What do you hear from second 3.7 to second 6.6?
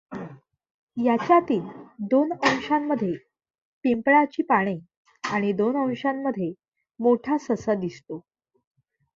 पिंपळाची पाने आणि दोन अंशांमध्ये